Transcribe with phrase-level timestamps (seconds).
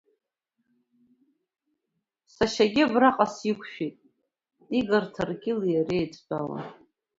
[2.33, 3.95] Сашьагьы абраҟа сиқәшәеит,
[4.79, 6.65] Игор Ҭаркьыли иареи еидтәалан.